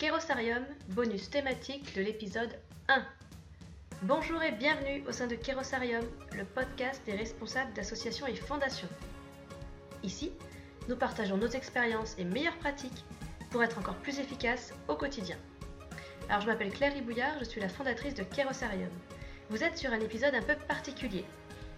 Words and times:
Kerosarium, 0.00 0.64
bonus 0.88 1.28
thématique 1.28 1.94
de 1.94 2.00
l'épisode 2.00 2.58
1. 2.88 3.04
Bonjour 4.04 4.42
et 4.42 4.50
bienvenue 4.50 5.04
au 5.06 5.12
sein 5.12 5.26
de 5.26 5.34
Kerosarium, 5.34 6.02
le 6.34 6.46
podcast 6.46 7.02
des 7.04 7.12
responsables 7.12 7.74
d'associations 7.74 8.26
et 8.26 8.34
fondations. 8.34 8.88
Ici, 10.02 10.32
nous 10.88 10.96
partageons 10.96 11.36
nos 11.36 11.48
expériences 11.48 12.14
et 12.16 12.24
meilleures 12.24 12.56
pratiques 12.56 13.04
pour 13.50 13.62
être 13.62 13.78
encore 13.78 13.96
plus 13.96 14.18
efficaces 14.18 14.72
au 14.88 14.94
quotidien. 14.94 15.36
Alors 16.30 16.40
je 16.40 16.46
m'appelle 16.46 16.72
Claire 16.72 16.94
Ribouillard, 16.94 17.38
je 17.38 17.44
suis 17.44 17.60
la 17.60 17.68
fondatrice 17.68 18.14
de 18.14 18.22
Kerosarium. 18.22 18.88
Vous 19.50 19.62
êtes 19.62 19.76
sur 19.76 19.92
un 19.92 20.00
épisode 20.00 20.34
un 20.34 20.40
peu 20.40 20.56
particulier. 20.66 21.26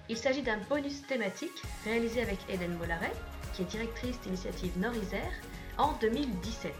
Il 0.09 0.17
s'agit 0.17 0.43
d'un 0.43 0.59
bonus 0.69 1.05
thématique 1.09 1.61
réalisé 1.85 2.23
avec 2.23 2.39
Hélène 2.49 2.77
Mollaret, 2.77 3.15
qui 3.53 3.63
est 3.63 3.65
directrice 3.65 4.21
d'initiative 4.21 4.79
Nord-Isère, 4.79 5.33
en 5.77 5.95
2017. 5.95 6.73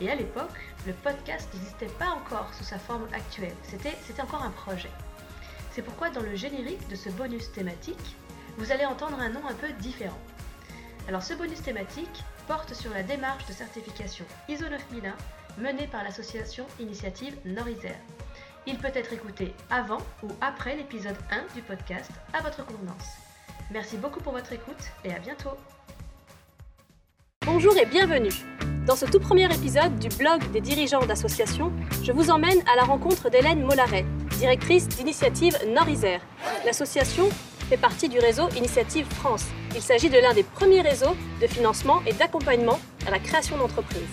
Et 0.00 0.10
à 0.10 0.14
l'époque, 0.14 0.58
le 0.86 0.92
podcast 0.92 1.48
n'existait 1.52 1.86
pas 1.98 2.08
encore 2.10 2.52
sous 2.54 2.64
sa 2.64 2.78
forme 2.78 3.08
actuelle. 3.12 3.54
C'était, 3.62 3.96
encore 4.22 4.42
un 4.42 4.50
projet. 4.50 4.90
C'est 5.72 5.82
pourquoi 5.82 6.10
dans 6.10 6.22
le 6.22 6.36
générique 6.36 6.86
de 6.88 6.96
ce 6.96 7.08
bonus 7.10 7.50
thématique, 7.52 8.16
vous 8.56 8.72
allez 8.72 8.84
entendre 8.84 9.18
un 9.20 9.28
nom 9.28 9.46
un 9.48 9.54
peu 9.54 9.72
différent. 9.80 10.18
Alors 11.08 11.22
ce 11.22 11.34
bonus 11.34 11.62
thématique 11.62 12.24
porte 12.46 12.74
sur 12.74 12.92
la 12.92 13.02
démarche 13.02 13.46
de 13.46 13.52
certification 13.52 14.24
ISO 14.48 14.68
9001 14.68 15.14
menée 15.58 15.86
par 15.86 16.04
l'association 16.04 16.66
Initiative 16.80 17.36
Nord-Isère. 17.44 17.98
Il 18.66 18.78
peut 18.78 18.90
être 18.94 19.12
écouté 19.12 19.54
avant 19.70 19.98
ou 20.22 20.28
après 20.40 20.76
l'épisode 20.76 21.16
1 21.30 21.54
du 21.54 21.62
podcast 21.62 22.10
à 22.32 22.42
votre 22.42 22.64
convenance. 22.64 23.16
Merci 23.70 23.96
beaucoup 23.96 24.20
pour 24.20 24.32
votre 24.32 24.52
écoute 24.52 24.92
et 25.04 25.12
à 25.12 25.18
bientôt. 25.18 25.56
Bonjour 27.44 27.76
et 27.76 27.86
bienvenue. 27.86 28.32
Dans 28.88 28.96
ce 28.96 29.04
tout 29.04 29.20
premier 29.20 29.44
épisode 29.44 29.98
du 29.98 30.08
blog 30.08 30.50
des 30.50 30.62
dirigeants 30.62 31.04
d'associations, 31.04 31.70
je 32.02 32.10
vous 32.10 32.30
emmène 32.30 32.62
à 32.72 32.74
la 32.74 32.84
rencontre 32.84 33.28
d'Hélène 33.28 33.62
Mollaret, 33.62 34.06
directrice 34.38 34.88
d'Initiative 34.88 35.54
Nord-Isère. 35.68 36.22
L'association 36.64 37.28
fait 37.68 37.76
partie 37.76 38.08
du 38.08 38.18
réseau 38.18 38.48
Initiative 38.56 39.04
France. 39.16 39.44
Il 39.74 39.82
s'agit 39.82 40.08
de 40.08 40.16
l'un 40.16 40.32
des 40.32 40.42
premiers 40.42 40.80
réseaux 40.80 41.14
de 41.38 41.46
financement 41.46 42.00
et 42.06 42.14
d'accompagnement 42.14 42.80
à 43.06 43.10
la 43.10 43.18
création 43.18 43.58
d'entreprises. 43.58 44.08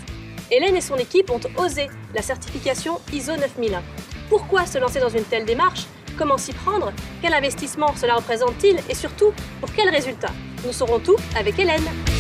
Hélène 0.51 0.75
et 0.75 0.81
son 0.81 0.97
équipe 0.97 1.29
ont 1.29 1.39
osé 1.57 1.87
la 2.13 2.21
certification 2.21 2.99
ISO 3.13 3.37
9001. 3.37 3.81
Pourquoi 4.27 4.65
se 4.65 4.77
lancer 4.77 4.99
dans 4.99 5.07
une 5.07 5.23
telle 5.23 5.45
démarche? 5.45 5.85
Comment 6.17 6.37
s'y 6.37 6.51
prendre? 6.51 6.91
Quel 7.21 7.33
investissement 7.33 7.95
cela 7.95 8.15
représente-t-il? 8.15 8.81
Et 8.89 8.93
surtout, 8.93 9.31
pour 9.61 9.71
quels 9.71 9.89
résultats 9.89 10.33
Nous 10.65 10.73
saurons 10.73 10.99
tout 10.99 11.15
avec 11.37 11.57
Hélène. 11.57 12.14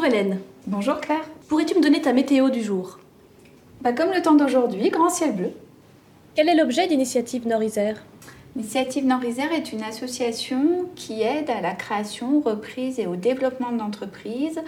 Bonjour 0.00 0.14
Hélène. 0.14 0.38
Bonjour 0.66 0.98
Claire. 0.98 1.28
Pourrais-tu 1.46 1.74
me 1.76 1.82
donner 1.82 2.00
ta 2.00 2.14
météo 2.14 2.48
du 2.48 2.62
jour? 2.62 2.98
Bah, 3.82 3.92
Comme 3.92 4.12
le 4.14 4.22
temps 4.22 4.32
d'aujourd'hui, 4.32 4.88
grand 4.88 5.10
ciel 5.10 5.36
bleu. 5.36 5.50
Quel 6.34 6.48
est 6.48 6.54
l'objet 6.54 6.86
d'Initiative 6.86 7.46
Nord-Isère 7.46 8.02
Initiative 8.56 9.04
Nord-Isère 9.04 9.52
est 9.52 9.74
une 9.74 9.82
association 9.82 10.86
qui 10.96 11.20
aide 11.20 11.50
à 11.50 11.60
la 11.60 11.72
création, 11.72 12.40
reprise 12.40 12.98
et 12.98 13.06
au 13.06 13.14
développement 13.14 13.72
d'entreprises 13.72 14.62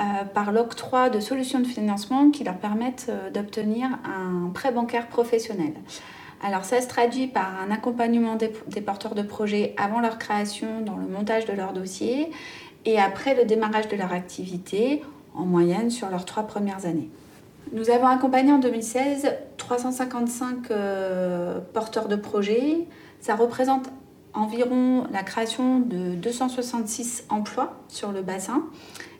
euh, 0.00 0.24
par 0.32 0.52
l'octroi 0.52 1.10
de 1.10 1.20
solutions 1.20 1.60
de 1.60 1.66
financement 1.66 2.30
qui 2.30 2.42
leur 2.44 2.56
permettent 2.56 3.08
euh, 3.10 3.28
d'obtenir 3.28 3.90
un 4.06 4.48
prêt 4.54 4.72
bancaire 4.72 5.08
professionnel. 5.08 5.74
Alors 6.42 6.64
ça 6.64 6.80
se 6.80 6.88
traduit 6.88 7.26
par 7.26 7.50
un 7.60 7.70
accompagnement 7.70 8.36
des, 8.36 8.52
des, 8.68 8.80
porteurs 8.80 9.16
de 9.16 9.22
projets 9.22 9.74
avant 9.76 10.00
leur 10.00 10.18
création 10.18 10.80
dans 10.80 10.96
le 10.96 11.08
montage 11.08 11.46
de 11.46 11.52
leur 11.52 11.72
dossier 11.72 12.30
et 12.88 12.98
après 12.98 13.34
le 13.34 13.44
démarrage 13.44 13.86
de 13.88 13.96
leur 13.96 14.12
activité, 14.14 15.02
en 15.34 15.44
moyenne 15.44 15.90
sur 15.90 16.08
leurs 16.08 16.24
trois 16.24 16.44
premières 16.44 16.86
années. 16.86 17.10
Nous 17.72 17.90
avons 17.90 18.06
accompagné 18.06 18.50
en 18.50 18.58
2016 18.58 19.30
355 19.58 20.70
euh, 20.70 21.58
porteurs 21.74 22.08
de 22.08 22.16
projets. 22.16 22.86
Ça 23.20 23.36
représente 23.36 23.90
environ 24.32 25.04
la 25.12 25.22
création 25.22 25.80
de 25.80 26.14
266 26.14 27.26
emplois 27.28 27.76
sur 27.88 28.10
le 28.10 28.22
bassin. 28.22 28.64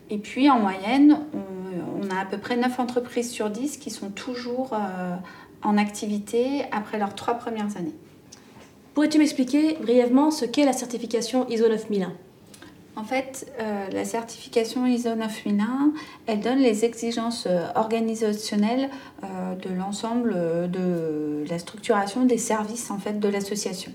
Et 0.08 0.16
puis 0.16 0.48
en 0.48 0.58
moyenne, 0.58 1.20
on, 1.34 2.08
a 2.08 2.22
à 2.22 2.24
peu 2.24 2.38
près 2.38 2.56
9 2.56 2.80
entreprises 2.80 3.30
sur 3.30 3.50
10 3.50 3.76
qui 3.76 3.90
sont 3.90 4.08
toujours 4.08 4.70
euh, 4.72 5.14
en 5.62 5.76
activité 5.76 6.64
après 6.72 6.98
leurs 6.98 7.14
trois 7.14 7.34
premières 7.34 7.76
années. 7.76 7.94
Pourrais-tu 8.94 9.18
m'expliquer 9.18 9.74
brièvement 9.74 10.30
ce 10.30 10.46
qu'est 10.46 10.64
la 10.64 10.72
certification 10.72 11.46
ISO 11.50 11.68
9001 11.68 12.14
en 12.98 13.04
fait, 13.04 13.50
euh, 13.60 13.88
la 13.92 14.04
certification 14.04 14.84
ISO 14.84 15.14
9001, 15.14 15.92
elle 16.26 16.40
donne 16.40 16.58
les 16.58 16.84
exigences 16.84 17.46
euh, 17.46 17.64
organisationnelles 17.76 18.90
euh, 19.22 19.54
de 19.54 19.72
l'ensemble 19.72 20.34
de 20.68 21.44
la 21.48 21.58
structuration 21.60 22.24
des 22.24 22.38
services 22.38 22.90
en 22.90 22.98
fait 22.98 23.20
de 23.20 23.28
l'association. 23.28 23.92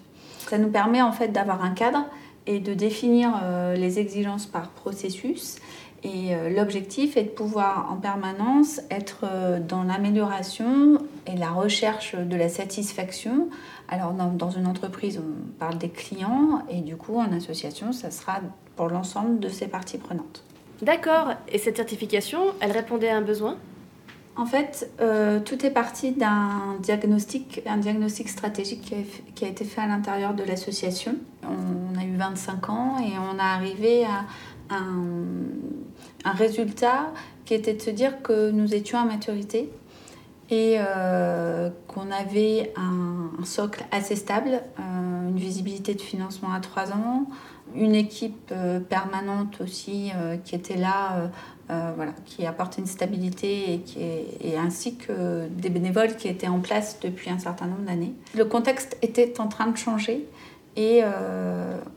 Ça 0.48 0.58
nous 0.58 0.70
permet 0.70 1.02
en 1.02 1.12
fait 1.12 1.30
d'avoir 1.30 1.66
un 1.66 1.72
cadre 1.72 2.06
et 2.48 2.60
de 2.60 2.74
définir 2.74 3.32
les 3.78 4.00
exigences 4.00 4.46
par 4.46 4.70
processus. 4.70 5.56
Et 6.04 6.36
l'objectif 6.54 7.16
est 7.16 7.24
de 7.24 7.30
pouvoir 7.30 7.90
en 7.90 7.96
permanence 7.96 8.82
être 8.92 9.26
dans 9.66 9.84
l'amélioration 9.84 10.98
et 11.26 11.38
la 11.38 11.52
recherche 11.52 12.16
de 12.16 12.36
la 12.36 12.50
satisfaction. 12.50 13.48
Alors 13.88 14.12
dans, 14.12 14.28
dans 14.28 14.50
une 14.50 14.68
entreprise, 14.68 15.22
on 15.24 15.58
parle 15.58 15.78
des 15.78 15.88
clients 15.88 16.62
et 16.70 16.82
du 16.82 16.98
coup 16.98 17.18
en 17.18 17.32
association, 17.32 17.94
ça 17.94 18.12
sera 18.12 18.42
pour 18.76 18.90
l'ensemble 18.90 19.40
de 19.40 19.50
ces 19.50 19.68
parties 19.68 19.98
prenantes. 19.98 20.44
D'accord. 20.82 21.34
Et 21.48 21.58
cette 21.58 21.78
certification, 21.78 22.40
elle 22.60 22.72
répondait 22.72 23.10
à 23.10 23.18
un 23.18 23.22
besoin? 23.22 23.58
En 24.36 24.46
fait, 24.46 24.90
euh, 25.00 25.40
tout 25.40 25.64
est 25.64 25.70
parti 25.70 26.12
d'un 26.12 26.76
diagnostic, 26.80 27.62
un 27.68 27.78
diagnostic 27.78 28.28
stratégique 28.28 28.82
qui 28.82 28.96
a, 28.96 28.98
qui 29.36 29.46
a 29.46 29.48
été 29.48 29.64
fait 29.64 29.82
à 29.82 29.88
l'intérieur 29.88 30.34
de 30.34 30.44
l'association. 30.44 31.16
On 31.44 32.00
a 32.00 32.04
eu 32.04 32.16
25 32.16 32.70
ans 32.70 32.98
et 33.00 33.12
on 33.20 33.38
a 33.38 33.44
arrivé 33.44 34.06
à 34.06 34.26
un, 34.72 35.24
un, 36.26 36.32
résultat 36.32 37.12
qui 37.46 37.54
était 37.54 37.74
de 37.74 37.82
se 37.82 37.92
dire 37.92 38.24
que 38.24 38.50
nous 38.50 38.74
étions 38.74 38.98
à 38.98 39.06
maturité 39.06 39.70
euh, 40.54 41.70
qu'on 41.88 42.12
avait 42.12 42.74
un, 42.76 43.44
socle 43.44 43.84
assez 43.92 44.16
stable, 44.16 44.62
euh, 44.80 45.30
une 45.30 45.38
visibilité 45.38 45.94
de 45.96 46.02
financement 46.02 46.54
à 46.54 46.60
3 46.60 46.92
ans, 46.92 47.26
une 47.76 47.96
équipe 47.96 48.52
euh, 48.52 48.80
permanente 48.80 49.60
aussi 49.62 50.12
qui 50.44 50.56
était 50.56 50.78
là, 50.78 51.32
voilà, 51.96 52.12
qui 52.26 52.46
apportait 52.46 52.82
une 52.82 52.88
stabilité 52.88 53.82
et, 54.42 54.58
ainsi 54.58 54.96
que 54.96 55.48
des 55.48 55.70
bénévoles 55.70 56.16
qui 56.16 56.28
étaient 56.28 56.48
en 56.48 56.60
place 56.60 57.00
depuis 57.02 57.30
un 57.32 57.40
certain 57.40 57.66
nombre 57.66 57.84
d'années. 57.84 58.14
Le 58.36 58.46
contexte 58.46 58.98
était 59.02 59.40
en 59.40 59.48
train 59.48 59.68
de 59.68 59.78
changer 59.78 60.28
et 60.76 61.02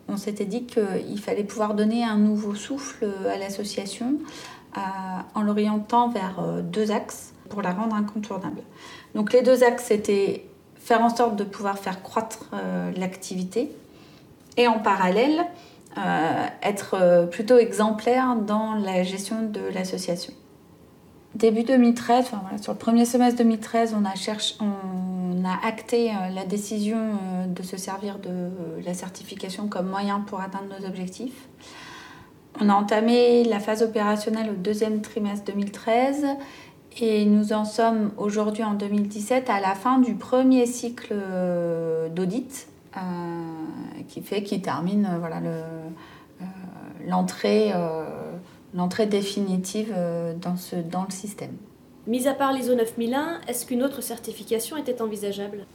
on 0.08 0.16
s'était 0.16 0.46
dit 0.46 0.64
qu'il 0.64 1.20
fallait 1.20 1.44
pouvoir 1.44 1.74
donner 1.74 2.04
un 2.04 2.16
nouveau 2.16 2.54
souffle 2.54 3.06
à 3.30 3.36
l'association 3.36 4.14
en 5.34 5.42
l'orientant 5.42 6.08
vers 6.08 6.62
deux 6.62 6.90
axes 6.90 7.34
pour 7.48 7.62
la 7.62 7.72
rendre 7.72 7.94
incontournable. 7.94 8.62
Donc 9.14 9.32
les 9.32 9.42
deux 9.42 9.64
axes 9.64 9.84
c'était 9.84 10.46
faire 10.76 11.02
en 11.02 11.14
sorte 11.14 11.36
de 11.36 11.44
pouvoir 11.44 11.78
faire 11.78 12.02
croître 12.02 12.46
euh, 12.52 12.92
l'activité 12.96 13.70
et 14.56 14.68
en 14.68 14.78
parallèle 14.78 15.44
euh, 15.98 16.46
être 16.62 17.28
plutôt 17.30 17.58
exemplaire 17.58 18.36
dans 18.36 18.74
la 18.74 19.02
gestion 19.02 19.42
de 19.42 19.60
l'association. 19.72 20.32
Début 21.36 21.64
2013, 21.64 22.20
enfin 22.20 22.40
voilà, 22.40 22.56
sur 22.56 22.72
le 22.72 22.78
premier 22.78 23.04
semestre 23.04 23.36
2013, 23.36 23.94
on 23.94 24.06
a, 24.06 25.66
acté 25.66 26.10
euh, 26.10 26.30
la 26.34 26.46
décision 26.46 26.96
euh, 26.96 27.46
de 27.46 27.62
se 27.62 27.76
servir 27.76 28.18
de 28.18 28.48
la 28.82 28.94
certification 28.94 29.68
comme 29.68 29.86
moyen 29.86 30.20
pour 30.20 30.40
atteindre 30.40 30.64
nos 30.80 30.86
objectifs. 30.86 31.46
On 32.58 32.70
a 32.70 32.72
entamé 32.72 33.44
la 33.44 33.60
phase 33.60 33.82
opérationnelle 33.82 34.48
au 34.48 34.54
deuxième 34.54 35.02
trimestre 35.02 35.44
2013 35.52 36.26
et 36.98 37.24
nous 37.24 37.52
en 37.52 37.64
sommes 37.64 38.12
aujourd'hui 38.16 38.64
en 38.64 38.74
2017 38.74 39.50
à 39.50 39.60
la 39.60 39.74
fin 39.74 39.98
du 39.98 40.14
premier 40.14 40.66
cycle 40.66 41.12
euh, 41.12 42.08
d'audit 42.08 42.68
euh, 42.96 43.00
qui 44.08 44.22
fait 44.22 44.42
qui 44.42 44.60
termine 44.60 45.06
euh, 45.06 45.18
voilà 45.18 45.40
l'entrée 47.06 47.72
le, 47.72 48.04
l'entrée 48.74 49.06
définitive 49.06 49.94
dans, 50.40 50.56
ce, 50.56 50.76
dans 50.76 51.04
le 51.04 51.10
système. 51.10 51.52
Mis 52.06 52.28
à 52.28 52.34
part 52.34 52.52
l'ISO 52.52 52.74
9001, 52.74 53.40
est-ce 53.48 53.64
qu'une 53.64 53.82
autre 53.82 54.02
certification 54.02 54.76
était 54.76 55.00
envisageable? 55.00 55.66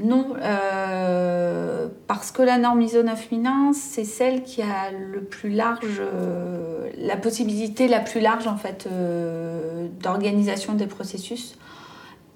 Non, 0.00 0.34
euh, 0.40 1.88
parce 2.06 2.30
que 2.30 2.40
la 2.40 2.56
norme 2.56 2.80
ISO 2.80 3.02
9001, 3.02 3.72
c'est 3.74 4.04
celle 4.04 4.42
qui 4.42 4.62
a 4.62 4.90
le 4.90 5.22
plus 5.22 5.50
large, 5.50 6.00
euh, 6.00 6.88
la 6.96 7.18
possibilité 7.18 7.86
la 7.86 8.00
plus 8.00 8.20
large 8.20 8.46
en 8.46 8.56
fait 8.56 8.88
euh, 8.90 9.88
d'organisation 10.02 10.72
des 10.72 10.86
processus. 10.86 11.56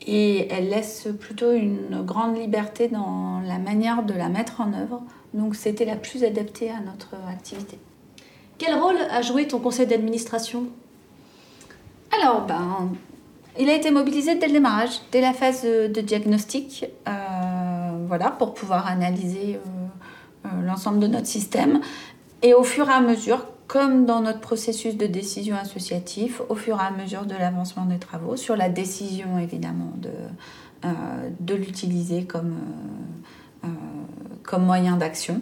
et 0.06 0.52
elle 0.52 0.68
laisse 0.68 1.08
plutôt 1.18 1.52
une 1.52 2.02
grande 2.02 2.36
liberté 2.36 2.88
dans 2.88 3.40
la 3.40 3.58
manière 3.58 4.02
de 4.02 4.12
la 4.12 4.28
mettre 4.28 4.60
en 4.60 4.74
œuvre. 4.74 5.02
Donc 5.32 5.54
c'était 5.54 5.86
la 5.86 5.96
plus 5.96 6.22
adaptée 6.24 6.70
à 6.70 6.80
notre 6.80 7.14
activité. 7.30 7.78
Quel 8.58 8.74
rôle 8.74 8.98
a 9.10 9.22
joué 9.22 9.48
ton 9.48 9.58
conseil 9.58 9.86
d'administration? 9.86 10.66
Alors, 12.12 12.42
ben, 12.42 12.90
il 13.58 13.70
a 13.70 13.74
été 13.74 13.90
mobilisé 13.90 14.34
dès 14.34 14.48
le 14.48 14.52
démarrage, 14.52 15.00
dès 15.12 15.20
la 15.20 15.32
phase 15.32 15.64
de 15.64 16.00
diagnostic, 16.00 16.86
euh, 17.06 17.10
voilà, 18.16 18.30
pour 18.30 18.54
pouvoir 18.54 18.86
analyser 18.86 19.56
euh, 19.56 20.46
euh, 20.46 20.48
l'ensemble 20.64 21.00
de 21.00 21.08
notre 21.08 21.26
système. 21.26 21.80
Et 22.42 22.54
au 22.54 22.62
fur 22.62 22.88
et 22.88 22.92
à 22.92 23.00
mesure, 23.00 23.44
comme 23.66 24.06
dans 24.06 24.20
notre 24.20 24.38
processus 24.38 24.96
de 24.96 25.06
décision 25.06 25.56
associatif, 25.56 26.40
au 26.48 26.54
fur 26.54 26.78
et 26.80 26.84
à 26.84 26.92
mesure 26.92 27.24
de 27.26 27.34
l'avancement 27.34 27.86
des 27.86 27.98
travaux, 27.98 28.36
sur 28.36 28.54
la 28.54 28.68
décision 28.68 29.36
évidemment 29.38 29.92
de, 29.96 30.12
de 31.40 31.54
l'utiliser 31.54 32.24
comme, 32.24 32.56
comme 34.44 34.64
moyen 34.64 34.96
d'action. 34.96 35.40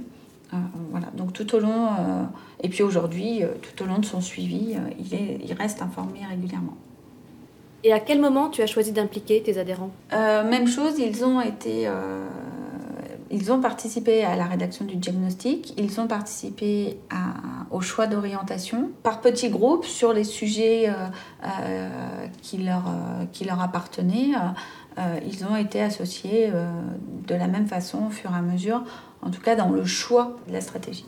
voilà, 0.92 1.08
donc 1.14 1.32
tout 1.32 1.56
au 1.56 1.58
long, 1.58 1.88
et 2.62 2.68
puis 2.68 2.84
aujourd'hui, 2.84 3.42
tout 3.60 3.82
au 3.82 3.86
long 3.86 3.98
de 3.98 4.06
son 4.06 4.20
suivi, 4.20 4.76
il, 5.00 5.14
est, 5.14 5.40
il 5.44 5.52
reste 5.54 5.82
informé 5.82 6.20
régulièrement. 6.30 6.76
Et 7.84 7.92
à 7.92 8.00
quel 8.00 8.20
moment 8.20 8.48
tu 8.48 8.62
as 8.62 8.66
choisi 8.66 8.92
d'impliquer 8.92 9.42
tes 9.42 9.58
adhérents? 9.58 9.90
Euh, 10.12 10.48
Même 10.48 10.68
chose, 10.68 10.98
ils 10.98 11.24
ont 11.24 11.40
été. 11.40 11.88
Euh, 13.32 13.36
ils 13.36 13.52
ont 13.52 13.60
participé 13.60 14.24
à 14.24 14.36
la 14.36 14.44
rédaction 14.44 14.84
du 14.84 14.96
diagnostic, 14.96 15.74
ils 15.78 16.00
ont 16.00 16.06
participé 16.06 16.98
au 17.70 17.80
choix 17.80 18.06
d'orientation 18.06 18.90
par 19.02 19.20
petits 19.20 19.48
groupes 19.48 19.84
sur 19.84 20.12
les 20.12 20.24
sujets 20.24 20.90
euh, 21.42 21.88
qui, 22.42 22.58
leur, 22.58 22.84
qui 23.32 23.44
leur 23.44 23.60
appartenaient. 23.60 24.32
ils 25.26 25.44
ont 25.44 25.56
été 25.56 25.80
associés 25.80 26.50
de 27.26 27.34
la 27.34 27.46
même 27.46 27.66
façon 27.66 28.06
au 28.06 28.10
fur 28.10 28.30
et 28.32 28.38
à 28.38 28.42
mesure, 28.42 28.82
en 29.22 29.30
tout 29.30 29.40
cas 29.40 29.56
dans 29.56 29.70
le 29.70 29.84
choix 29.84 30.36
de 30.48 30.52
la 30.52 30.60
stratégie. 30.60 31.06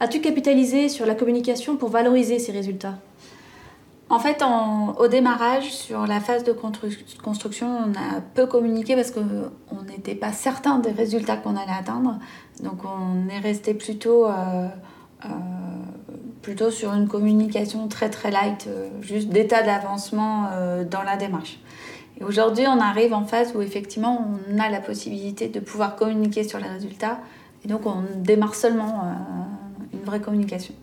As-tu 0.00 0.20
capitalisé 0.20 0.88
sur 0.88 1.06
la 1.06 1.14
communication 1.14 1.76
pour 1.76 1.88
valoriser 1.88 2.38
ces 2.38 2.52
résultats? 2.52 2.98
En 4.08 4.20
fait, 4.20 4.40
au 4.98 5.08
démarrage, 5.08 5.72
sur 5.72 6.06
la 6.06 6.20
phase 6.20 6.44
de 6.44 6.52
construction, 6.52 7.66
on 7.66 7.92
a 7.92 8.20
peu 8.34 8.46
communiqué 8.46 8.94
parce 8.94 9.10
qu'on 9.10 9.82
n'était 9.90 10.14
pas 10.14 10.30
certain 10.30 10.78
des 10.78 10.92
résultats 10.92 11.36
qu'on 11.36 11.56
allait 11.56 11.76
atteindre. 11.76 12.18
Donc 12.62 12.82
on 12.84 13.28
est 13.28 13.40
resté 13.40 13.74
plutôt, 13.74 14.26
euh, 14.26 14.68
euh, 15.24 15.28
plutôt 16.40 16.70
sur 16.70 16.94
une 16.94 17.08
communication 17.08 17.88
très 17.88 18.08
très 18.08 18.30
light, 18.30 18.68
euh, 18.68 18.88
juste 19.00 19.28
d'état 19.28 19.64
d'avancement 19.64 20.50
dans 20.88 21.02
la 21.02 21.16
démarche. 21.16 21.58
Et 22.20 22.24
aujourd'hui, 22.24 22.64
on 22.68 22.78
arrive 22.78 23.12
en 23.12 23.24
phase 23.24 23.56
où 23.56 23.60
effectivement 23.60 24.24
on 24.48 24.60
a 24.60 24.70
la 24.70 24.80
possibilité 24.80 25.48
de 25.48 25.58
pouvoir 25.58 25.96
communiquer 25.96 26.44
sur 26.44 26.60
les 26.60 26.68
résultats. 26.68 27.18
Et 27.64 27.68
donc 27.68 27.84
on 27.86 28.04
démarre 28.14 28.54
seulement 28.54 29.02
une 29.92 30.04
vraie 30.04 30.20
communication. 30.20 30.74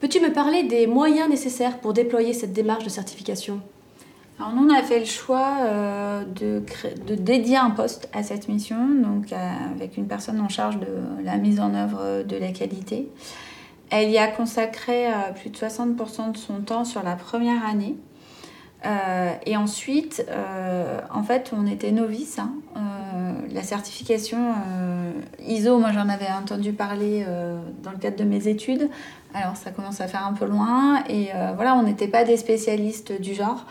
Peux-tu 0.00 0.18
me 0.20 0.32
parler 0.32 0.62
des 0.62 0.86
moyens 0.86 1.28
nécessaires 1.28 1.78
pour 1.78 1.92
déployer 1.92 2.32
cette 2.32 2.54
démarche 2.54 2.84
de 2.84 2.88
certification? 2.88 3.60
Alors 4.38 4.54
nous, 4.54 4.66
on 4.66 4.74
a 4.74 4.82
fait 4.82 4.98
le 4.98 5.04
choix 5.04 5.58
euh, 5.60 6.24
de, 6.24 7.14
dédier 7.14 7.58
un 7.58 7.68
poste 7.68 8.08
à 8.14 8.22
cette 8.22 8.48
mission, 8.48 8.78
donc 8.88 9.30
avec 9.32 9.98
une 9.98 10.08
personne 10.08 10.40
en 10.40 10.48
charge 10.48 10.78
de 10.78 10.86
la 11.22 11.36
mise 11.36 11.60
en 11.60 11.74
œuvre 11.74 12.22
de 12.22 12.36
la 12.36 12.50
qualité. 12.50 13.10
Elle 13.90 14.08
y 14.08 14.16
a 14.16 14.28
consacré 14.28 15.08
euh, 15.08 15.32
plus 15.38 15.50
de 15.50 15.56
60% 15.58 16.32
de 16.32 16.38
son 16.38 16.60
temps 16.62 16.86
sur 16.86 17.02
la 17.02 17.16
première 17.16 17.66
année. 17.66 17.96
Euh, 18.86 19.34
et 19.44 19.58
ensuite, 19.58 20.24
en 21.12 21.22
fait, 21.22 21.52
on 21.54 21.66
était 21.66 21.92
novice. 21.92 22.38
Hein. 22.38 22.54
La 23.52 23.62
certification 23.62 24.54
ISO, 25.46 25.78
moi 25.78 25.92
j'en 25.92 26.08
avais 26.08 26.28
entendu 26.28 26.72
parler 26.72 27.26
dans 27.82 27.90
le 27.90 27.98
cadre 27.98 28.16
de 28.16 28.24
mes 28.24 28.48
études. 28.48 28.88
Alors 29.32 29.56
ça 29.56 29.70
commence 29.70 30.00
à 30.00 30.08
faire 30.08 30.26
un 30.26 30.32
peu 30.32 30.46
loin 30.46 31.04
et 31.08 31.28
euh, 31.34 31.52
voilà, 31.54 31.76
on 31.76 31.82
n'était 31.82 32.08
pas 32.08 32.24
des 32.24 32.36
spécialistes 32.36 33.20
du 33.20 33.34
genre. 33.34 33.64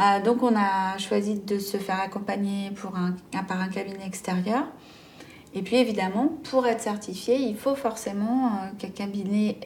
Euh, 0.00 0.22
donc 0.22 0.42
on 0.42 0.54
a 0.56 0.96
choisi 0.98 1.40
de 1.40 1.58
se 1.58 1.76
faire 1.76 2.00
accompagner 2.00 2.70
par 3.48 3.60
un 3.60 3.68
cabinet 3.68 4.06
extérieur. 4.06 4.64
Et 5.52 5.62
puis 5.62 5.76
évidemment, 5.76 6.28
pour 6.44 6.64
être 6.68 6.80
certifié, 6.80 7.36
il 7.36 7.56
faut 7.56 7.74
forcément 7.74 8.46
euh, 8.46 8.50
qu'un 8.78 8.90
cabinet 8.90 9.58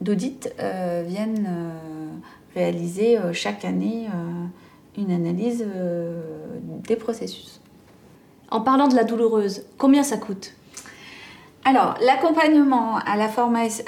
d'audit 0.00 0.52
vienne 1.06 1.46
réaliser 2.54 3.18
chaque 3.32 3.64
année 3.64 4.08
une 4.96 5.10
analyse 5.10 5.66
des 6.88 6.96
processus. 6.96 7.59
En 8.50 8.60
parlant 8.60 8.88
de 8.88 8.96
la 8.96 9.04
douloureuse, 9.04 9.62
combien 9.78 10.02
ça 10.02 10.16
coûte 10.16 10.52
alors, 11.62 11.96
l'accompagnement 12.00 12.96
à 12.96 13.16
la 13.18 13.28
formation, 13.28 13.84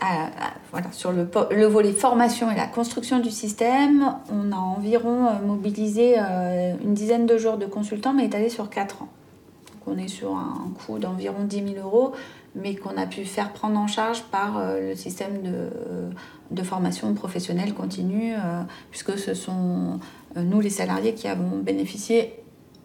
sur 0.91 1.11
le, 1.11 1.27
le, 1.51 1.65
volet 1.65 1.93
formation 1.93 2.51
et 2.51 2.55
la 2.55 2.67
construction 2.67 3.19
du 3.19 3.31
système, 3.31 4.15
on 4.31 4.53
a 4.53 4.57
environ 4.57 5.27
euh, 5.27 5.47
mobilisé 5.47 6.17
euh, 6.19 6.75
une 6.85 6.93
dizaine 6.93 7.25
de 7.25 7.39
jours 7.39 7.57
de 7.57 7.65
consultants, 7.65 8.13
mais 8.13 8.27
étalé 8.27 8.51
sur 8.51 8.69
4 8.69 9.03
ans. 9.03 9.09
Donc, 9.69 9.97
on 9.97 9.99
est 9.99 10.09
sur 10.09 10.37
un 10.37 10.71
coût 10.85 10.99
d'environ 10.99 11.45
10 11.45 11.75
000 11.75 11.87
euros, 11.87 12.13
mais 12.55 12.75
qu'on 12.75 12.99
a 12.99 13.07
pu 13.07 13.25
faire 13.25 13.55
prendre 13.55 13.81
en 13.81 13.87
charge 13.87 14.23
par 14.25 14.59
euh, 14.59 14.91
le 14.91 14.95
système 14.95 15.41
de, 15.43 16.63
formation 16.63 17.13
professionnelle 17.15 17.73
continue, 17.73 18.35
puisque 18.91 19.19
ce 19.19 19.35
sont 19.35 19.99
nous, 20.37 20.61
les 20.61 20.71
salariés, 20.71 21.15
qui 21.15 21.27
avons 21.27 21.59
bénéficié 21.59 22.42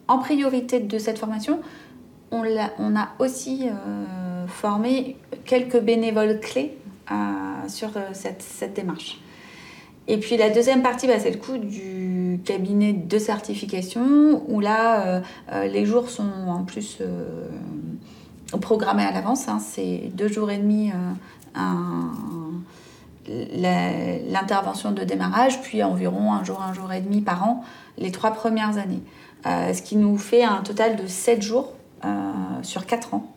en 0.08 0.18
priorité 0.18 0.80
de 0.80 0.98
cette 0.98 1.18
formation. 1.18 1.60
On, 2.30 2.44
a, 2.44 3.08
aussi 3.18 3.68
former 4.48 5.16
quelques 5.46 5.80
bénévoles 5.80 6.40
clés 6.40 6.76
euh, 7.10 7.68
sur 7.68 7.88
euh, 7.96 8.10
cette, 8.12 8.74
démarche. 8.74 9.18
Et 10.08 10.18
puis 10.18 10.36
la 10.36 10.50
deuxième 10.50 10.82
partie, 10.82 11.06
bah, 11.06 11.18
c'est 11.18 11.30
le 11.30 11.38
coût 11.38 11.56
du 11.56 12.38
cabinet 12.44 12.92
de 12.92 13.18
certification, 13.18 14.42
où 14.46 14.60
là, 14.60 15.22
euh, 15.52 15.64
les 15.64 15.86
jours 15.86 16.10
sont 16.10 16.30
en 16.48 16.64
plus 16.64 16.98
programmés 18.60 19.04
à 19.04 19.12
l'avance. 19.12 19.48
Hein. 19.48 19.58
c'est 19.58 20.10
deux 20.14 20.28
jours 20.28 20.50
et 20.50 20.58
demi 20.58 20.92
l'intervention 23.26 24.92
de 24.92 25.04
démarrage, 25.04 25.62
puis 25.62 25.82
environ 25.82 26.32
un 26.32 26.44
jour, 26.44 26.62
un 26.62 26.74
jour 26.74 26.92
et 26.92 27.00
demi 27.00 27.20
par 27.22 27.44
an, 27.48 27.64
les 27.96 28.12
trois 28.12 28.32
premières 28.32 28.76
années. 28.78 29.02
Ce 29.44 29.82
qui 29.82 29.96
nous 29.96 30.18
fait 30.18 30.44
un 30.44 30.62
total 30.62 30.96
de 30.96 31.06
sept 31.06 31.42
jours 31.42 31.72
sur 32.62 32.86
quatre 32.86 33.14
ans 33.14 33.32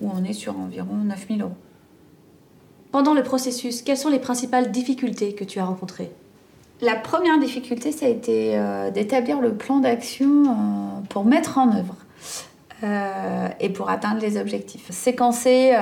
où 0.00 0.10
on 0.14 0.24
est 0.24 0.32
sur 0.32 0.58
environ 0.58 0.96
9000 0.96 1.42
euros. 1.42 1.52
Pendant 2.92 3.14
le 3.14 3.22
processus, 3.22 3.82
quelles 3.82 3.96
sont 3.96 4.08
les 4.08 4.18
principales 4.18 4.70
difficultés 4.70 5.34
que 5.34 5.44
tu 5.44 5.58
as 5.58 5.64
rencontrées? 5.64 6.12
La 6.80 6.96
première 6.96 7.38
difficulté, 7.38 7.92
ça 7.92 8.06
a 8.06 8.08
été 8.08 8.58
euh, 8.58 8.90
d'établir 8.90 9.40
le 9.40 9.54
plan 9.54 9.78
d'action 9.78 10.44
euh, 10.44 11.00
pour 11.08 11.24
mettre 11.24 11.58
en 11.58 11.74
œuvre 11.74 11.96
euh, 12.82 13.48
et 13.60 13.70
pour 13.70 13.90
atteindre 13.90 14.20
les 14.20 14.38
objectifs. 14.38 14.90
Séquencer 14.90 15.76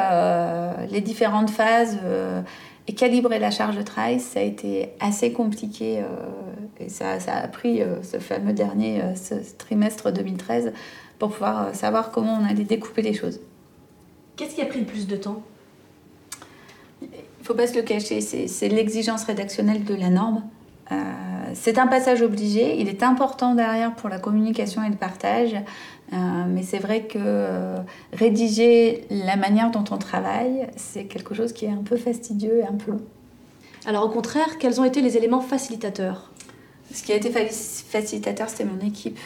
les 0.90 1.00
différentes 1.00 1.50
phases 1.50 1.98
et 2.88 2.94
calibrer 2.94 3.38
la 3.38 3.50
charge 3.50 3.76
de 3.76 3.82
travail, 3.82 4.20
ça 4.20 4.40
a 4.40 4.42
été 4.42 4.90
assez 5.00 5.32
compliqué 5.32 6.02
et 6.80 6.88
ça, 6.88 7.20
ça, 7.20 7.36
a 7.36 7.46
pris 7.46 7.80
ce 8.02 8.18
fameux 8.18 8.52
dernier 8.52 9.00
ce 9.14 9.34
trimestre 9.56 10.12
2013 10.12 10.72
pour 11.20 11.30
pouvoir 11.30 11.74
savoir 11.74 12.10
comment 12.10 12.40
on 12.40 12.44
allait 12.44 12.64
découper 12.64 13.02
les 13.02 13.14
choses. 13.14 13.38
Qu'est-ce 14.34 14.56
qui 14.56 14.62
a 14.62 14.66
pris 14.66 14.80
le 14.80 14.86
plus 14.86 15.06
de 15.06 15.16
temps? 15.16 15.42
Il 17.00 17.08
ne 17.08 17.44
faut 17.44 17.54
pas 17.54 17.68
se 17.68 17.76
le 17.76 17.82
cacher, 17.82 18.20
c'est 18.20 18.68
l'exigence 18.68 19.24
rédactionnelle 19.24 19.84
de 19.84 19.94
la 19.94 20.08
norme. 20.08 20.42
Euh, 21.52 21.54
c'est 21.54 21.78
un 21.78 21.86
passage 21.86 22.22
obligé, 22.22 22.80
il 22.80 22.88
est 22.88 23.02
important 23.02 23.54
derrière 23.54 23.94
pour 23.94 24.08
la 24.08 24.18
communication 24.18 24.82
et 24.82 24.88
le 24.88 24.96
partage, 24.96 25.54
euh, 26.12 26.16
mais 26.48 26.62
c'est 26.62 26.78
vrai 26.78 27.02
que 27.02 27.18
euh, 27.18 27.78
rédiger 28.12 29.04
la 29.10 29.36
manière 29.36 29.70
dont 29.70 29.84
on 29.90 29.98
travaille, 29.98 30.68
c'est 30.76 31.04
quelque 31.04 31.34
chose 31.34 31.52
qui 31.52 31.66
est 31.66 31.70
un 31.70 31.82
peu 31.84 31.96
fastidieux 31.96 32.58
et 32.58 32.64
un 32.64 32.74
peu 32.74 32.92
long. 32.92 33.02
Alors 33.86 34.04
au 34.04 34.10
contraire, 34.10 34.58
quels 34.58 34.80
ont 34.80 34.84
été 34.84 35.00
les 35.00 35.16
éléments 35.16 35.40
facilitateurs? 35.40 36.30
Ce 36.92 37.02
qui 37.02 37.12
a 37.12 37.16
été 37.16 37.30
facilitateur, 37.30 38.48
c'était 38.48 38.66
mon 38.66 38.86
équipe. 38.86 39.18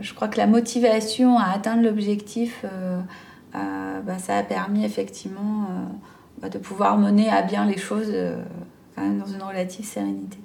je 0.00 0.14
crois 0.14 0.28
que 0.28 0.38
la 0.38 0.46
motivation 0.46 1.38
à 1.38 1.50
atteindre 1.50 1.82
l'objectif 1.82 2.64
euh, 3.54 4.00
bah, 4.00 4.18
ça 4.18 4.38
a 4.38 4.42
permis 4.42 4.84
effectivement 4.84 5.64
euh, 5.64 5.84
bah, 6.40 6.48
de 6.48 6.58
pouvoir 6.58 6.96
mener 6.96 7.28
à 7.28 7.42
bien 7.42 7.66
les 7.66 7.76
choses 7.76 8.10
euh, 8.10 8.42
dans 8.96 9.26
une 9.26 9.42
relative 9.42 9.84
sérénité. 9.84 10.38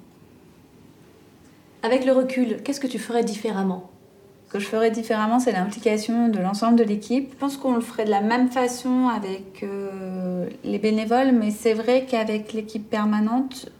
Avec 1.82 2.04
le 2.04 2.12
recul, 2.12 2.62
qu'est-ce 2.62 2.80
que 2.80 2.86
tu 2.86 2.98
ferais 2.98 3.24
différemment? 3.24 3.90
Ce 4.48 4.52
que 4.54 4.58
je 4.58 4.66
ferais 4.66 4.90
différemment, 4.90 5.40
c'est 5.40 5.52
l'implication 5.52 6.28
de 6.28 6.38
l'ensemble 6.38 6.76
de 6.76 6.84
l'équipe. 6.84 7.30
Je 7.32 7.36
pense 7.36 7.56
qu'on 7.58 7.74
le 7.74 7.82
ferait 7.82 8.06
de 8.06 8.10
la 8.10 8.22
même 8.22 8.48
façon 8.50 9.08
avec 9.08 9.64
les 10.64 10.78
bénévoles, 10.78 11.32
mais 11.32 11.50
c'est 11.50 11.74
vrai 11.74 12.06
qu'avec 12.08 12.54
l'équipe 12.54 12.88
permanente, 12.88 13.70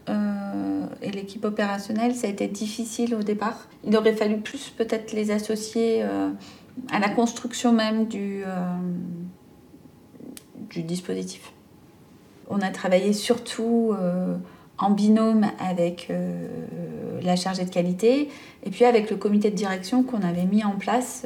et 1.01 1.11
l'équipe 1.11 1.45
opérationnelle, 1.45 2.15
ça 2.15 2.27
a 2.27 2.31
été 2.31 2.49
difficile 2.49 3.15
au 3.15 3.23
départ. 3.23 3.69
Il 3.85 3.97
aurait 3.97 4.15
fallu 4.15 4.39
plus 4.39 4.69
peut-être 4.69 5.13
les 5.13 5.31
associer 5.31 6.03
à 6.03 6.99
la 6.99 7.09
construction 7.09 7.73
même 7.73 8.07
du, 8.07 8.43
du 10.69 10.83
dispositif. 10.83 11.53
On 12.51 12.61
a 12.61 12.69
travaillé 12.71 13.15
surtout 13.15 13.95
en 14.77 14.91
binôme 14.91 15.47
avec 15.59 16.13
la 17.23 17.37
chargée 17.37 17.65
de 17.65 17.71
qualité 17.71 18.29
et 18.65 18.71
puis 18.71 18.85
avec 18.85 19.11
le 19.11 19.17
comité 19.17 19.51
de 19.51 19.57
direction 19.57 20.03
qu'on 20.03 20.23
avait 20.23 20.45
mis 20.45 20.65
en 20.65 20.73
place 20.73 21.25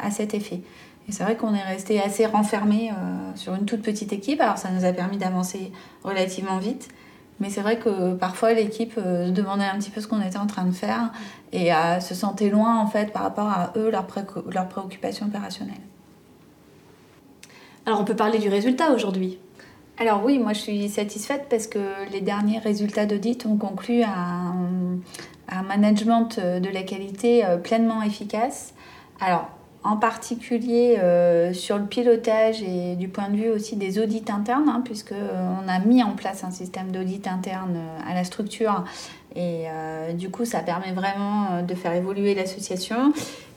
à 0.00 0.10
cet 0.10 0.34
effet. 0.34 0.60
Et 1.08 1.12
c'est 1.12 1.22
vrai 1.22 1.36
qu'on 1.36 1.54
est 1.54 1.62
resté 1.62 2.00
assez 2.00 2.26
renfermé 2.26 2.90
euh, 2.90 2.94
sur 3.34 3.54
une 3.54 3.66
toute 3.66 3.82
petite 3.82 4.12
équipe. 4.12 4.40
Alors 4.40 4.58
ça 4.58 4.70
nous 4.70 4.84
a 4.84 4.92
permis 4.92 5.18
d'avancer 5.18 5.70
relativement 6.02 6.58
vite. 6.58 6.88
Mais 7.40 7.50
c'est 7.50 7.60
vrai 7.60 7.78
que 7.78 8.14
parfois 8.14 8.52
l'équipe 8.54 8.94
euh, 8.96 9.26
se 9.26 9.32
demandait 9.32 9.64
un 9.64 9.78
petit 9.78 9.90
peu 9.90 10.00
ce 10.00 10.06
qu'on 10.06 10.22
était 10.22 10.38
en 10.38 10.46
train 10.46 10.64
de 10.64 10.72
faire 10.72 11.12
et 11.52 11.70
se 12.00 12.16
sentait 12.16 12.50
loin 12.50 12.80
en 12.80 12.88
fait 12.88 13.12
par 13.12 13.22
rapport 13.22 13.48
à 13.48 13.72
eux, 13.76 13.88
leurs, 13.88 14.08
leurs 14.50 14.68
préoccupations 14.68 15.26
opérationnelles. 15.26 15.74
Alors 17.86 18.00
on 18.00 18.04
peut 18.04 18.16
parler 18.16 18.40
du 18.40 18.48
résultat 18.48 18.90
aujourd'hui. 18.90 19.38
Alors 19.98 20.24
oui, 20.24 20.38
moi 20.38 20.52
je 20.52 20.60
suis 20.60 20.88
satisfaite 20.88 21.46
parce 21.48 21.66
que 21.66 21.78
les 22.10 22.20
derniers 22.20 22.58
résultats 22.58 23.06
d'audit 23.06 23.46
ont 23.46 23.56
conclu 23.56 24.02
à 24.02 24.10
un, 24.10 25.62
management 25.68 26.40
de 26.40 26.68
la 26.68 26.82
qualité 26.82 27.44
euh, 27.44 27.56
pleinement 27.58 28.02
efficace. 28.02 28.74
Alors 29.20 29.48
en 29.84 29.98
particulier 29.98 30.96
euh, 30.98 31.52
sur 31.52 31.76
le 31.76 31.84
pilotage 31.84 32.62
et 32.62 32.96
du 32.96 33.08
point 33.08 33.28
de 33.28 33.36
vue 33.36 33.50
aussi 33.50 33.76
des 33.76 33.98
audits 33.98 34.24
internes, 34.28 34.68
hein, 34.68 34.80
puisqu'on 34.82 35.14
euh, 35.14 35.68
a 35.68 35.78
mis 35.80 36.02
en 36.02 36.12
place 36.12 36.42
un 36.42 36.50
système 36.50 36.90
d'audit 36.90 37.26
interne 37.26 37.76
euh, 37.76 38.10
à 38.10 38.14
la 38.14 38.24
structure 38.24 38.84
et 39.36 39.64
du 40.14 40.30
coup 40.30 40.44
ça 40.44 40.60
permet 40.60 40.92
vraiment 40.92 41.60
de 41.66 41.74
faire 41.74 41.92
évoluer 41.92 42.36
l'association. 42.36 43.12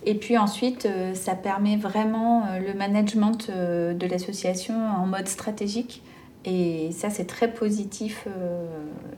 Et 0.08 0.16
puis 0.16 0.36
ensuite 0.36 0.88
ça 1.14 1.36
permet 1.36 1.78
vraiment 1.78 2.46
le 2.60 2.74
management 2.74 3.52
de 3.52 4.08
l'association 4.08 4.74
en 4.74 5.06
mode 5.06 5.28
stratégique 5.28 6.02
et 6.48 6.92
ça 6.92 7.12
c'est 7.12 7.26
très 7.26 7.54
positif 7.54 8.28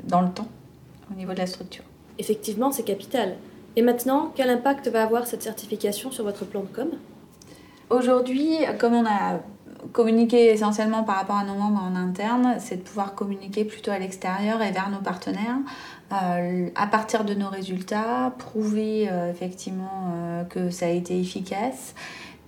dans 0.04 0.22
le 0.22 0.30
temps 0.30 0.50
au 1.10 1.16
niveau 1.16 1.32
de 1.32 1.38
la 1.38 1.48
structure. 1.48 1.86
Effectivement 2.18 2.72
c'est 2.74 2.84
capital. 2.84 3.38
Et 3.76 3.82
maintenant, 3.82 4.34
quel 4.36 4.50
impact 4.50 4.90
va 4.90 5.04
avoir 5.04 5.28
cette 5.28 5.44
certification 5.44 6.12
sur 6.12 6.26
votre 6.26 6.44
plan 6.44 6.62
de 6.62 6.68
com? 6.68 6.90
Aujourd'hui, 7.90 8.58
comme 8.78 8.94
on 8.94 9.06
a 9.06 9.40
communiqué 9.94 10.48
essentiellement 10.48 11.04
par 11.04 11.16
rapport 11.16 11.38
à 11.38 11.44
nos 11.44 11.54
membres 11.54 11.82
en 11.82 11.96
interne, 11.96 12.58
c'est 12.60 12.78
de 12.78 12.82
pouvoir 12.82 13.16
communiquer 13.16 13.64
plutôt 13.64 13.92
à 13.92 14.00
l'extérieur 14.00 14.62
et 14.62 14.72
vers 14.72 14.90
nos 14.90 15.00
partenaires. 15.00 15.58
Euh, 16.12 16.70
à 16.76 16.88
partir 16.88 17.24
de 17.24 17.34
nos 17.34 17.50
résultats, 17.50 18.34
prouver 18.38 19.08
euh, 19.10 19.32
effectivement 19.32 20.12
euh, 20.12 20.44
que 20.44 20.72
ça 20.72 20.88
a 20.88 20.90
été 20.90 21.20
efficace. 21.20 21.94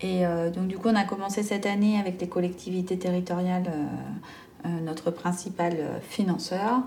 Et 0.03 0.23
donc 0.55 0.65
du 0.65 0.79
coup, 0.79 0.87
on 0.87 0.95
a 0.95 1.03
commencé 1.03 1.43
cette 1.43 1.67
année 1.67 1.99
avec 1.99 2.19
les 2.19 2.27
collectivités 2.27 2.97
territoriales, 2.97 3.71
notre 4.63 5.11
principal 5.11 5.77
financeur. 6.01 6.83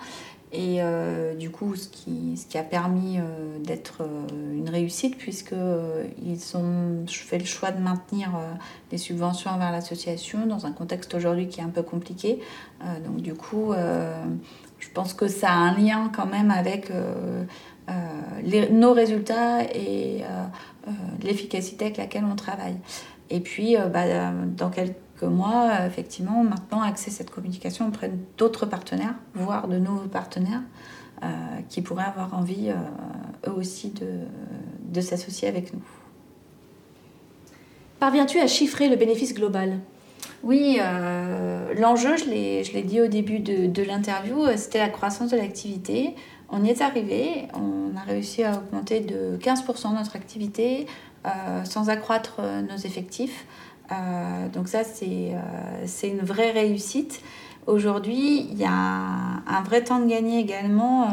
Et 0.55 0.77
euh, 0.79 1.35
du 1.35 1.51
coup, 1.51 1.75
ce 1.75 1.89
qui, 1.89 2.37
ce 2.37 2.47
qui 2.47 2.59
a 2.59 2.63
permis 2.63 3.19
euh, 3.19 3.59
d'être 3.59 4.03
euh, 4.03 4.55
une 4.55 4.69
réussite, 4.69 5.19
puisqu'ils 5.19 6.57
ont 6.57 7.05
fait 7.09 7.39
le 7.39 7.45
choix 7.45 7.73
de 7.73 7.83
maintenir 7.83 8.31
les 8.93 8.99
subventions 8.99 9.51
envers 9.51 9.73
l'association 9.73 10.47
dans 10.47 10.65
un 10.65 10.71
contexte 10.71 11.13
aujourd'hui 11.15 11.49
qui 11.49 11.59
est 11.59 11.65
un 11.65 11.71
peu 11.71 11.83
compliqué. 11.83 12.39
donc 13.05 13.17
du 13.17 13.35
coup, 13.35 13.73
je 14.79 14.89
pense 14.95 15.13
que 15.13 15.27
ça 15.27 15.51
a 15.51 15.55
un 15.55 15.77
lien 15.77 16.11
quand 16.15 16.27
même 16.27 16.51
avec 16.51 16.93
nos 18.71 18.93
résultats 18.93 19.65
et 19.75 20.23
l'efficacité 21.23 21.87
avec 21.87 21.97
laquelle 21.97 22.25
on 22.31 22.37
travaille. 22.37 22.77
Et 23.31 23.41
puis, 23.41 23.77
bah, 23.93 24.33
dans 24.57 24.71
quelques 24.71 24.95
que 25.25 25.29
moi, 25.31 25.87
effectivement, 25.87 26.45
maintenant, 26.45 26.83
accès 26.83 27.11
cette 27.11 27.31
communication 27.31 27.89
auprès 27.89 28.11
d'autres 28.37 28.67
partenaires, 28.67 29.15
voire 29.35 29.69
de 29.69 29.79
nouveaux 29.79 30.09
partenaires, 30.09 30.61
euh, 31.23 31.27
qui 31.71 31.81
pourraient 31.81 32.05
avoir 32.05 32.35
envie, 32.35 32.69
euh, 32.69 33.49
eux 33.49 33.55
aussi, 33.55 33.89
de, 33.91 34.07
de 34.93 35.01
s'associer 35.01 35.49
avec 35.49 35.73
nous. 35.73 35.83
Parviens-tu 38.01 38.39
à 38.39 38.47
chiffrer 38.47 38.91
le 38.91 38.97
bénéfice 38.97 39.33
global? 39.33 39.79
Oui, 40.43 40.79
euh, 40.79 41.73
l'enjeu, 41.79 42.19
je 42.19 42.27
l'ai 42.27 42.83
dit 42.83 43.01
au 43.01 43.07
début 43.07 43.39
de, 43.39 43.67
de 43.67 43.83
l'interview, 43.83 44.45
c'était 44.57 44.81
la 44.81 44.91
croissance 44.91 45.31
de 45.31 45.39
l'activité. 45.39 46.15
On 46.51 46.63
y 46.63 46.69
est 46.69 46.83
arrivé, 46.83 47.49
on 47.55 47.97
a 47.97 48.03
réussi 48.03 48.45
à 48.45 48.59
augmenter 48.59 49.01
de 49.01 49.39
15% 49.39 49.95
notre 49.95 50.17
activité 50.17 50.87
sans 51.65 51.89
accroître 51.89 52.43
nos 52.69 52.77
effectifs. 52.77 53.47
Euh, 53.93 54.49
donc 54.49 54.69
ça, 54.69 54.81
euh, 54.81 55.83
c'est 55.87 56.09
une 56.09 56.21
vraie 56.21 56.51
réussite. 56.53 57.21
Aujourd'hui, 57.67 58.47
il 58.51 58.59
y 58.59 58.65
a 58.65 58.73
un, 58.73 59.63
vrai 59.65 59.83
temps 59.83 59.99
de 59.99 60.07
gagner 60.07 60.39
également 60.39 61.05
euh, 61.05 61.07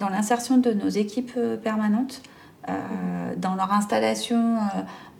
dans 0.00 0.08
l'insertion 0.08 0.58
de 0.58 0.72
nos 0.72 0.88
équipes 0.88 1.38
permanentes, 1.62 2.22
dans 3.36 3.56
leur 3.56 3.72
installation. 3.74 4.56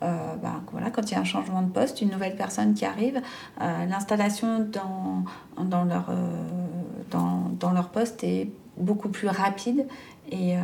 Ben, 0.01 0.63
voilà, 0.71 0.89
quand 0.89 1.11
il 1.11 1.13
y 1.13 1.17
a 1.17 1.19
un 1.19 1.25
changement 1.25 1.61
de 1.61 1.69
poste, 1.69 2.01
une 2.01 2.09
nouvelle 2.09 2.35
personne 2.35 2.73
qui 2.73 2.85
arrive, 2.85 3.21
l'installation 3.59 4.59
dans, 4.59 5.25
dans, 5.63 5.83
leur, 5.83 6.11
dans, 7.11 7.51
dans, 7.59 7.71
leur 7.71 7.89
poste 7.89 8.23
est 8.23 8.49
beaucoup 8.77 9.09
plus 9.09 9.27
rapide 9.27 9.85
et 10.31 10.55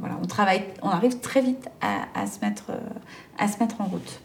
voilà, 0.00 0.18
on 0.20 0.26
travaille, 0.26 0.64
on 0.82 0.88
arrive 0.88 1.20
très 1.20 1.42
vite 1.42 1.68
à, 1.80 2.26
se, 2.26 2.44
mettre, 2.44 2.72
à 3.38 3.46
se 3.46 3.60
mettre 3.60 3.80
en 3.80 3.84
route. 3.84 4.20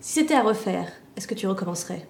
Si 0.00 0.20
c'était 0.20 0.34
à 0.34 0.42
refaire, 0.42 0.88
est-ce 1.16 1.28
que 1.28 1.34
tu 1.34 1.46
recommencerais? 1.46 2.06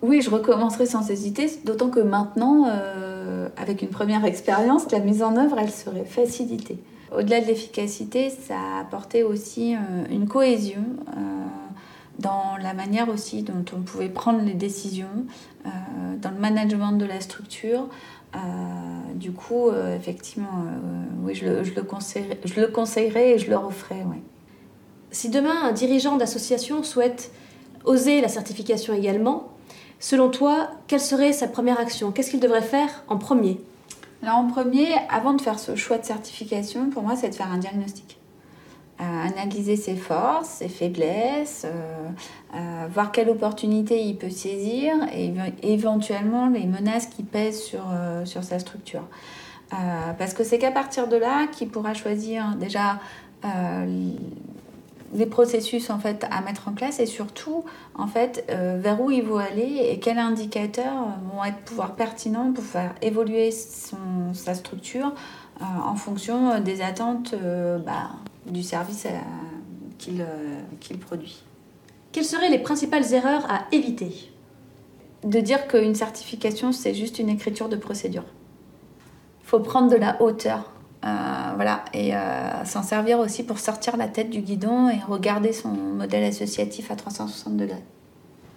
Oui, 0.00 0.22
je 0.22 0.30
recommencerais 0.30 0.86
sans 0.86 1.10
hésiter, 1.10 1.50
d'autant 1.64 1.90
que 1.90 2.00
maintenant, 2.00 2.68
euh, 2.68 3.48
avec 3.58 3.82
une 3.82 3.88
première 3.88 4.24
expérience, 4.24 4.90
la 4.90 4.98
mise 4.98 5.22
en 5.22 5.36
œuvre, 5.36 5.58
elle 5.58 5.70
serait 5.70 6.06
facilitée. 6.06 6.78
Au-delà 7.14 7.42
de 7.42 7.46
l'efficacité, 7.46 8.30
ça 8.30 8.54
a 8.54 8.80
apporté 8.80 9.22
aussi 9.22 9.74
euh, 9.74 9.78
une 10.10 10.26
cohésion 10.26 10.84
euh, 11.08 11.20
dans 12.18 12.56
la 12.62 12.72
manière 12.72 13.10
aussi 13.10 13.42
dont 13.42 13.64
on 13.76 13.82
pouvait 13.82 14.08
prendre 14.08 14.40
les 14.42 14.54
décisions, 14.54 15.26
dans 16.20 16.30
le 16.30 16.38
management 16.38 16.92
de 16.92 17.06
la 17.06 17.20
structure. 17.20 17.88
du 19.14 19.32
coup, 19.32 19.70
effectivement, 19.96 20.64
oui, 21.22 21.34
je 21.34 21.46
le, 21.46 22.62
conseillerais, 22.62 23.30
et 23.32 23.38
je 23.38 23.50
le 23.50 23.56
referais. 23.56 24.04
Oui. 24.08 24.18
Si 25.14 25.28
demain 25.28 25.62
un 25.62 25.70
dirigeant 25.70 26.16
d'association 26.16 26.82
souhaite 26.82 27.30
oser 27.84 28.20
la 28.20 28.26
certification 28.26 28.92
également, 28.94 29.48
selon 30.00 30.28
toi, 30.28 30.70
quelle 30.88 31.00
serait 31.00 31.32
sa 31.32 31.46
première 31.46 31.78
action? 31.78 32.10
Qu'est-ce 32.10 32.30
qu'il 32.30 32.40
devrait 32.40 32.62
faire 32.62 33.04
en 33.06 33.16
premier? 33.16 33.60
Alors 34.24 34.38
en 34.38 34.48
premier, 34.48 34.88
avant 35.08 35.32
de 35.32 35.40
faire 35.40 35.60
ce 35.60 35.76
choix 35.76 35.98
de 35.98 36.04
certification, 36.04 36.90
pour 36.90 37.04
moi, 37.04 37.14
c'est 37.14 37.28
de 37.28 37.34
faire 37.36 37.52
un 37.52 37.58
diagnostic. 37.58 38.18
Euh, 39.00 39.28
analyser 39.28 39.76
ses 39.76 39.94
forces, 39.94 40.48
ses 40.48 40.68
faiblesses, 40.68 41.64
euh, 41.64 42.08
euh, 42.56 42.86
voir 42.92 43.12
quelle 43.12 43.28
opportunité 43.28 44.02
il 44.02 44.16
peut 44.16 44.30
saisir 44.30 44.94
et 45.12 45.32
éventuellement 45.62 46.48
les 46.48 46.66
menaces 46.66 47.06
qui 47.06 47.22
pèsent 47.22 47.62
sur, 47.62 47.84
sur 48.24 48.42
sa 48.42 48.58
structure. 48.58 49.06
parce 50.18 50.34
que 50.34 50.42
c'est 50.42 50.58
qu'à 50.58 50.72
partir 50.72 51.06
de 51.06 51.16
là 51.16 51.46
qu'il 51.46 51.68
pourra 51.68 51.94
choisir 51.94 52.56
déjà 52.56 52.98
les 55.14 55.26
processus 55.26 55.90
en 55.90 55.98
fait 55.98 56.26
à 56.30 56.40
mettre 56.42 56.68
en 56.68 56.72
place 56.72 56.98
et 56.98 57.06
surtout 57.06 57.64
en 57.94 58.08
fait 58.08 58.44
euh, 58.50 58.78
vers 58.80 59.00
où 59.00 59.10
il 59.10 59.22
veut 59.22 59.38
aller 59.38 59.88
et 59.90 60.00
quels 60.00 60.18
indicateurs 60.18 61.08
vont 61.32 61.44
être 61.44 61.58
pouvoir 61.58 61.94
pertinents 61.94 62.52
pour 62.52 62.64
faire 62.64 62.94
évoluer 63.00 63.52
son, 63.52 64.34
sa 64.34 64.54
structure 64.54 65.14
euh, 65.60 65.64
en 65.64 65.94
fonction 65.94 66.60
des 66.60 66.82
attentes 66.82 67.34
euh, 67.34 67.78
bah, 67.78 68.10
du 68.46 68.62
service 68.62 69.06
qu'il 69.98 70.98
produit. 70.98 71.42
Quelles 72.12 72.24
seraient 72.24 72.50
les 72.50 72.58
principales 72.58 73.14
erreurs 73.14 73.46
à 73.48 73.64
éviter? 73.72 74.30
De 75.22 75.40
dire 75.40 75.68
qu'une 75.68 75.94
certification 75.94 76.72
c'est 76.72 76.92
juste 76.92 77.18
une 77.20 77.28
écriture 77.28 77.68
de 77.68 77.76
procédure. 77.76 78.24
Il 79.42 79.46
faut 79.46 79.60
prendre 79.60 79.90
de 79.90 79.96
la 79.96 80.20
hauteur 80.20 80.58
euh, 80.58 80.73
voilà, 81.54 81.84
et 81.92 82.14
euh, 82.14 82.64
s'en 82.64 82.82
servir 82.82 83.18
aussi 83.18 83.42
pour 83.42 83.58
sortir 83.58 83.96
la 83.96 84.08
tête 84.08 84.30
du 84.30 84.40
guidon 84.40 84.88
et 84.88 84.98
regarder 85.06 85.52
son 85.52 85.68
modèle 85.68 86.24
associatif 86.24 86.90
à 86.90 86.96
360 86.96 87.56
degrés. 87.56 87.84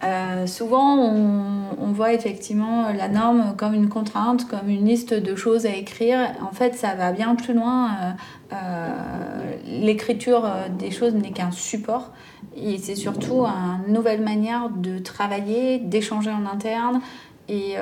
Euh, 0.04 0.46
souvent, 0.46 0.96
on, 0.98 1.92
voit 1.92 2.14
effectivement 2.14 2.92
la 2.92 3.08
norme 3.08 3.56
comme 3.58 3.74
une 3.74 3.90
contrainte, 3.90 4.48
comme 4.48 4.70
une 4.70 4.86
liste 4.86 5.14
de 5.14 5.36
choses 5.36 5.66
à 5.66 5.72
écrire. 5.72 6.20
En 6.48 6.54
fait, 6.54 6.76
ça 6.76 6.94
va 6.94 7.12
bien 7.12 7.34
plus 7.34 7.56
loin. 7.56 8.16
L'écriture 9.66 10.48
des 10.78 10.92
choses 10.92 11.16
n'est 11.16 11.32
qu'un 11.32 11.50
support. 11.50 12.12
Et 12.56 12.78
c'est 12.78 12.94
surtout 12.96 13.46
une 13.46 13.94
nouvelle 13.94 14.22
manière 14.22 14.70
de 14.70 15.00
travailler, 15.00 15.80
d'échanger 15.80 16.30
en 16.30 16.46
interne 16.46 17.02
et 17.50 17.76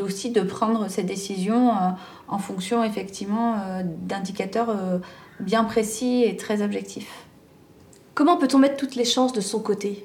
aussi 0.00 0.30
de 0.30 0.40
prendre 0.40 0.88
ces 0.88 1.02
décisions 1.02 1.70
en 2.28 2.38
fonction 2.38 2.82
effectivement 2.82 3.56
d'indicateurs 4.02 4.74
bien 5.40 5.64
précis 5.64 6.24
et 6.24 6.36
très 6.36 6.62
objectifs. 6.62 7.24
Comment 8.14 8.36
peut-on 8.36 8.58
mettre 8.58 8.76
toutes 8.76 8.94
les 8.94 9.04
chances 9.04 9.32
de 9.32 9.40
son 9.40 9.60
côté? 9.60 10.04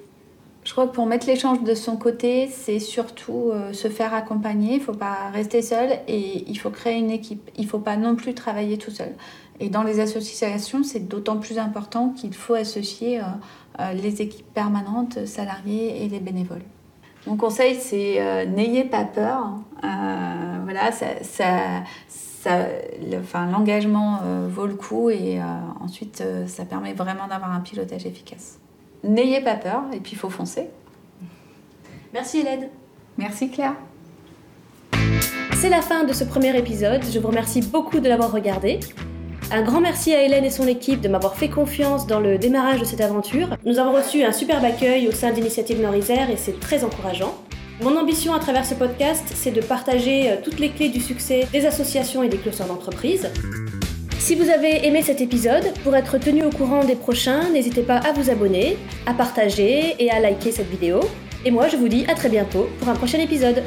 Je 0.67 0.73
crois 0.73 0.85
que 0.87 0.93
pour 0.93 1.05
mettre 1.05 1.27
les 1.27 1.37
chances 1.37 1.63
de 1.63 1.75
son 1.75 1.95
côté, 1.95 2.49
c'est 2.51 2.79
surtout 2.79 3.51
euh, 3.51 3.71
se 3.71 3.87
faire 3.87 4.13
accompagner. 4.13 4.73
Il 4.73 4.79
ne 4.79 4.83
faut 4.83 4.93
pas 4.93 5.29
rester 5.31 5.61
seul 5.61 5.99
et 6.09 6.43
il 6.45 6.59
faut 6.59 6.69
créer 6.69 6.97
une 6.97 7.09
équipe. 7.09 7.49
Il 7.57 7.63
ne 7.63 7.69
faut 7.69 7.79
pas 7.79 7.95
non 7.95 8.17
plus 8.17 8.33
travailler 8.33 8.77
tout 8.77 8.91
seul. 8.91 9.13
Et 9.61 9.69
dans 9.69 9.83
les 9.83 10.01
associations, 10.01 10.83
c'est 10.83 11.07
d'autant 11.07 11.37
plus 11.37 11.57
important 11.57 12.09
qu'il 12.09 12.33
faut 12.33 12.53
associer 12.53 13.19
euh, 13.19 13.23
euh, 13.79 13.93
les 13.93 14.21
équipes 14.21 14.53
permanentes, 14.53 15.25
salariés 15.25 16.03
et 16.03 16.09
les 16.09 16.19
bénévoles. 16.19 16.63
Mon 17.25 17.35
conseil, 17.35 17.75
c'est 17.75 18.45
n'ayez 18.47 18.85
pas 18.85 19.03
peur. 19.03 19.49
voilà, 19.81 20.91
ça, 20.91 21.81
l'engagement 23.51 24.19
vaut 24.47 24.67
le 24.67 24.75
coup 24.75 25.09
et 25.09 25.41
ensuite, 25.81 26.23
ça 26.47 26.65
permet 26.65 26.93
vraiment 26.93 27.27
d'avoir 27.27 27.51
un 27.51 27.59
pilotage 27.59 28.05
efficace 28.05 28.59
n'ayez 29.03 29.41
pas 29.41 29.55
peur 29.55 29.83
et 29.93 29.99
puis 29.99 30.13
il 30.13 30.17
faut 30.17 30.29
foncer. 30.29 30.67
Merci 32.13 32.39
Hélène. 32.39 32.69
Merci 33.17 33.49
Claire. 33.49 33.75
C'est 35.55 35.69
la 35.69 35.81
fin 35.81 36.03
de 36.03 36.13
ce 36.13 36.23
premier 36.23 36.55
épisode. 36.57 37.03
Je 37.03 37.19
vous 37.19 37.27
remercie 37.27 37.61
beaucoup 37.61 37.99
de 37.99 38.07
l'avoir 38.07 38.31
regardé. 38.31 38.79
Un 39.49 39.61
grand 39.61 39.79
merci 39.79 40.13
à 40.13 40.23
Hélène 40.23 40.43
et 40.43 40.49
son 40.49 40.67
équipe 40.67 40.99
de 40.99 41.07
m'avoir 41.07 41.37
fait 41.37 41.47
confiance 41.47 42.05
dans 42.05 42.19
le 42.19 42.37
démarrage 42.37 42.81
de 42.81 42.85
cette 42.85 42.99
aventure. 42.99 43.47
Nous 43.65 43.79
avons 43.79 43.93
reçu 43.93 44.23
un 44.23 44.33
superbe 44.33 44.65
accueil 44.65 45.07
au 45.07 45.11
sein 45.11 45.31
d'Initiative 45.31 45.81
Nord-Isère 45.81 46.29
et 46.29 46.35
c'est 46.35 46.59
très 46.59 46.83
encourageant. 46.83 47.33
Mon 47.81 47.95
ambition 47.95 48.33
à 48.33 48.39
travers 48.39 48.65
ce 48.65 48.73
podcast, 48.73 49.23
c'est 49.35 49.51
de 49.51 49.61
partager 49.61 50.31
euh, 50.31 50.35
toutes 50.43 50.59
les 50.59 50.69
clés 50.69 50.89
du 50.89 50.99
succès 50.99 51.47
des 51.53 51.65
associations 51.65 52.23
et 52.23 52.27
des 52.27 52.37
clusters 52.37 52.67
d'entreprise. 52.67 53.29
Si 54.19 54.35
vous 54.35 54.49
avez 54.49 54.85
aimé 54.85 55.01
cet 55.01 55.21
épisode, 55.21 55.71
pour 55.83 55.95
être 55.95 56.17
tenu 56.17 56.43
au 56.43 56.49
courant 56.49 56.83
des 56.83 56.95
prochains, 56.95 57.49
n'hésitez 57.49 57.83
pas 57.83 57.97
à 57.97 58.11
vous 58.11 58.29
abonner, 58.29 58.77
à 59.05 59.13
partager 59.13 59.95
et 59.99 60.11
à 60.11 60.19
liker 60.19 60.51
cette 60.51 60.69
vidéo. 60.69 60.99
Et 61.45 61.51
moi, 61.51 61.69
je 61.69 61.77
vous 61.77 61.87
dis 61.87 62.05
à 62.09 62.15
très 62.15 62.29
bientôt 62.29 62.67
pour 62.79 62.89
un 62.89 62.95
prochain 62.95 63.19
épisode. 63.19 63.63